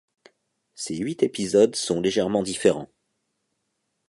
[0.73, 2.89] Ces huit épisodes sont légèrement différents.